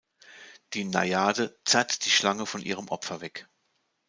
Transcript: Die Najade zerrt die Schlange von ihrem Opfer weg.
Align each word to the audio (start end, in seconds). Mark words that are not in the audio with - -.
Die 0.73 0.83
Najade 0.83 1.59
zerrt 1.63 2.05
die 2.05 2.09
Schlange 2.09 2.47
von 2.47 2.63
ihrem 2.63 2.87
Opfer 2.87 3.21
weg. 3.21 3.47